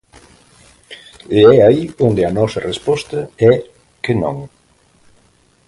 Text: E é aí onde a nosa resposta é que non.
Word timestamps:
E 1.37 1.39
é 1.55 1.57
aí 1.67 1.83
onde 2.07 2.21
a 2.25 2.35
nosa 2.39 2.63
resposta 2.69 3.19
é 3.49 3.51
que 4.03 4.13
non. 4.21 4.37